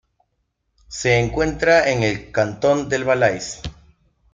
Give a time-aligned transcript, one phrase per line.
[0.87, 3.61] Se encuentra en el cantón del Valais.